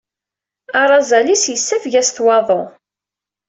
Arazal-is 0.81 1.43
yessafeg-as-t 1.49 2.17
waḍu. 2.25 2.61